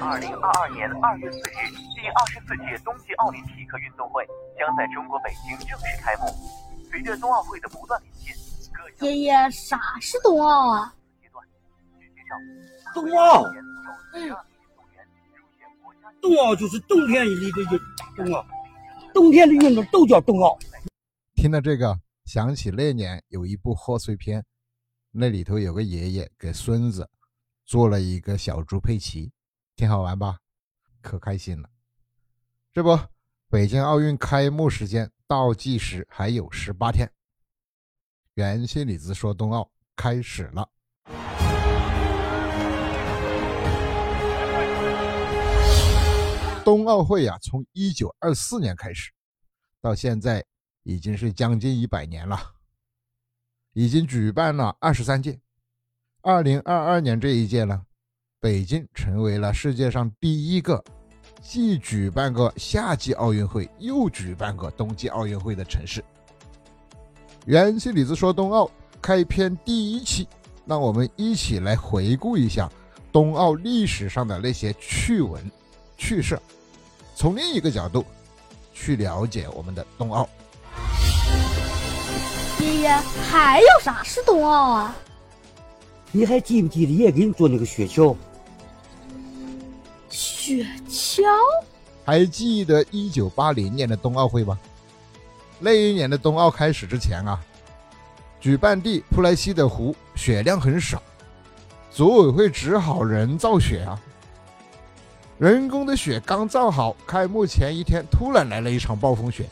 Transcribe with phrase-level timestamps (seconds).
[0.00, 4.26] 二零二二年二月四日，第二十四届冬季奥林匹克运动会
[4.58, 6.24] 将在中国北京正式开幕。
[6.90, 8.34] 随着冬奥会的不断临近，
[9.06, 10.94] 爷爷，啥是冬奥啊？
[12.94, 13.44] 冬奥，
[14.14, 14.34] 嗯，
[16.22, 17.80] 冬奥就是冬天里的运
[18.16, 18.46] 冬奥，
[19.12, 20.58] 冬天的运动都叫冬奥。
[21.34, 24.42] 听到这个，想起那年有一部贺岁片，
[25.10, 27.08] 那里头有个爷爷给孙子
[27.66, 29.30] 做了一个小猪佩奇，
[29.80, 30.38] 挺好玩吧？
[31.00, 31.70] 可开心了。
[32.70, 32.98] 这不，
[33.48, 37.10] 北京奥运开幕时间倒计时还有十八天，
[38.34, 40.68] 元气李子说冬奥开始了。
[46.62, 49.10] 冬奥会呀，从一九二四年开始，
[49.80, 50.44] 到现在
[50.82, 52.38] 已经是将近一百年了，
[53.72, 55.40] 已经举办了二十三届。
[56.20, 57.86] 二零二二年这一届呢，
[58.42, 60.82] 北京成为了世界上第一个
[61.42, 66.02] 既举办过夏季奥运会又举办过冬季奥运会的城市。
[67.44, 68.70] 元气李子说冬奥
[69.02, 70.26] 开篇第一期，
[70.64, 72.66] 让我们一起来回顾一下
[73.12, 75.38] 冬奥历史上的那些趣闻、
[75.98, 76.40] 趣事。
[77.14, 78.02] 从另一个角度
[78.72, 80.26] 去了解我们的冬奥。
[82.58, 82.88] 爷爷，
[83.30, 84.96] 还有啥是冬奥啊？
[86.10, 88.16] 你还记不记得爷给你做那个雪橇？
[90.50, 91.22] 雪橇？
[92.04, 94.58] 还记得一九八零年的冬奥会吗？
[95.60, 97.38] 那一年的冬奥开始之前啊，
[98.40, 101.00] 举办地普莱西的湖雪量很少，
[101.92, 104.00] 组委会只好人造雪啊。
[105.38, 109.48] 人工的雪刚造好，开幕前一天突然来了一场暴风雪，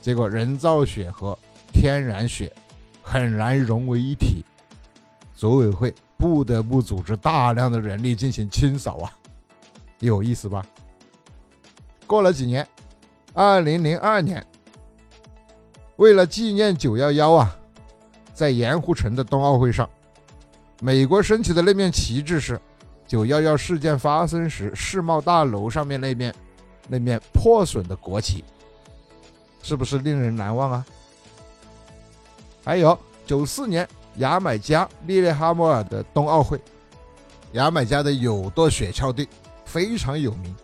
[0.00, 1.38] 结果人造雪和
[1.70, 2.50] 天然雪
[3.02, 4.42] 很难融为一体，
[5.36, 9.12] 组委会不得不组织大量的人力进行清扫啊，
[10.00, 10.66] 有意思吧？
[12.06, 12.66] 过了几年，
[13.32, 14.44] 二零零二年，
[15.96, 17.56] 为了纪念九幺幺啊，
[18.34, 19.88] 在盐湖城的冬奥会上，
[20.80, 22.60] 美国升起的那面旗帜是。
[23.06, 26.32] 九幺幺事件发生时，世贸大楼上面那面
[26.86, 28.44] 那面破损的国旗，
[29.64, 30.86] 是不是令人难忘啊？
[32.64, 33.88] 还有九四年
[34.18, 36.60] 牙买加利列哈默尔的冬奥会，
[37.50, 39.28] 牙买加的有舵雪橇队
[39.72, 40.54] 非常有名，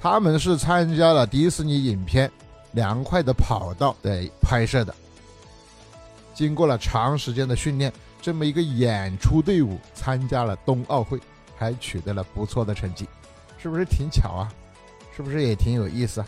[0.00, 2.28] 他们是参加了迪士尼影片
[2.72, 4.94] 《凉快的跑道》的拍摄的，
[6.34, 11.20] 经过了长时间的训练，这么一个演出队伍参加了冬奥会。
[11.54, 13.06] 还取得了不错的成绩，
[13.56, 14.52] 是不是挺巧啊？
[15.16, 16.26] 是不是也挺有意思啊？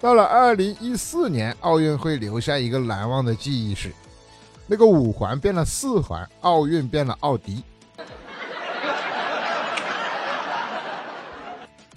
[0.00, 3.92] 到了二零一四年，奥运会留下一个难忘的记忆是，
[4.66, 7.62] 那个五环变了四环，奥运变了奥迪。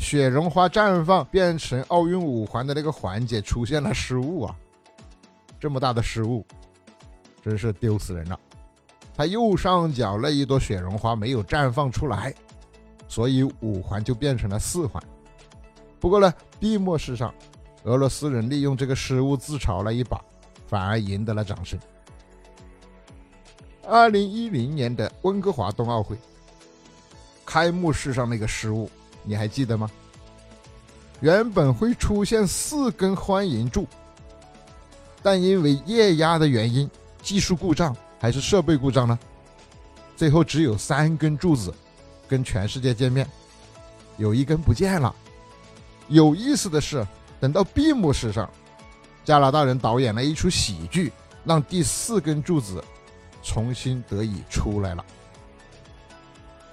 [0.04, 4.54] 雪绒花绽放变成奥运五环的那个环节出现了失误啊！
[5.58, 6.46] 这么大的失误，
[7.42, 8.38] 真是丢死人了。
[9.16, 12.34] 它右上角那一朵雪绒花没有绽放出来，
[13.08, 15.02] 所以五环就变成了四环。
[16.02, 17.34] 不过呢，闭幕式上，
[17.84, 20.20] 俄罗斯人利用这个失误自嘲了一把，
[20.68, 21.80] 反而赢得了掌声。
[23.88, 26.18] 二零一零年的温哥华冬奥会
[27.46, 28.90] 开幕式上那个失误，
[29.24, 29.90] 你还记得吗？
[31.20, 33.88] 原本会出现四根欢迎柱，
[35.22, 36.90] 但因为液压的原因，
[37.22, 37.96] 技术故障。
[38.20, 39.20] 还是设备故障呢？
[40.16, 41.74] 最后只有三根柱子
[42.26, 43.28] 跟全世界见面，
[44.16, 45.14] 有一根不见了。
[46.08, 47.06] 有意思的是，
[47.42, 48.50] 等到闭幕式上，
[49.26, 51.12] 加拿大人导演了一出喜剧，
[51.44, 52.82] 让第四根柱子
[53.42, 55.04] 重新得以出来了。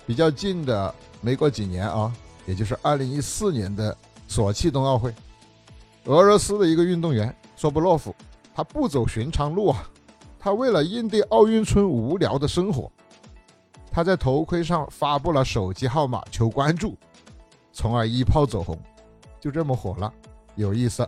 [0.06, 2.12] 比较近的，没过几年啊，
[2.46, 3.96] 也就是二零一四年的
[4.26, 5.14] 索契冬奥会，
[6.04, 8.14] 俄罗斯的一个运动员索布洛夫，
[8.54, 9.88] 他不走寻常路啊。
[10.38, 12.90] 他为了应对奥运村无聊的生活，
[13.92, 16.96] 他在头盔上发布了手机号码求关注，
[17.72, 18.78] 从而一炮走红，
[19.38, 20.10] 就这么火了，
[20.54, 21.06] 有意思。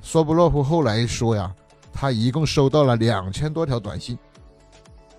[0.00, 1.52] 索布洛夫后来说呀，
[1.92, 4.16] 他一共收到了两千多条短信，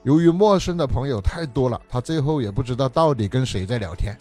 [0.03, 4.17] 由于陌生的朋友太多了，他最后也不知道到底跟谁在聊天，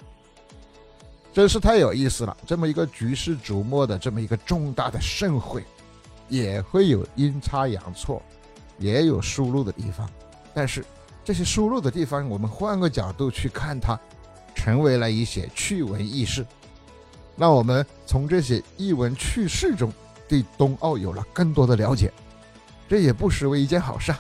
[1.37, 2.35] 真是太有意思了。
[2.47, 5.63] 这么一个举世瞩目的这么一个重大的盛会，
[6.31, 8.23] 也会有阴差阳错。
[8.79, 10.09] 也有输入的地方，
[10.55, 10.83] 但是
[11.23, 14.01] 这些输入的地方，我们换个角度去看它，
[14.55, 16.47] 成为了一些趣闻轶事。
[17.37, 19.93] 让我们从这些异闻趣事中，
[20.27, 22.11] 对冬奥有了更多的了解，
[22.89, 24.19] 这也不失为一件好事啊！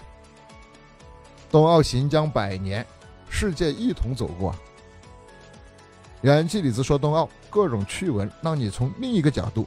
[1.50, 2.86] 冬奥行将百年，
[3.30, 4.54] 世界一同走过。
[6.22, 9.66] 元气李子说冬奥各种趣闻，让你从另一个角度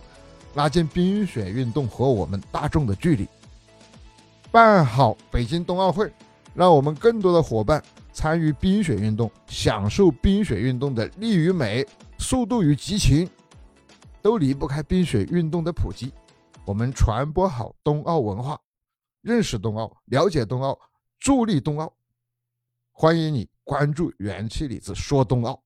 [0.56, 3.28] 拉近冰雪运动和我们大众的距离。
[4.52, 6.12] 办好北京冬奥会，
[6.56, 7.82] 让我们更多的伙伴
[8.12, 11.86] 参与冰雪运动，享受冰雪运动的力与美、
[12.18, 13.30] 速度与激情，
[14.22, 16.12] 都离不开冰雪运动的普及。
[16.66, 18.60] 我们传播好冬奥文化，
[19.22, 20.78] 认识冬奥，了解冬奥，
[21.20, 21.94] 助力冬奥。
[22.92, 25.62] 欢迎你关注元气李子说冬奥。